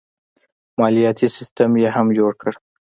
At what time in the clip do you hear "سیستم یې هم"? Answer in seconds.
1.37-2.07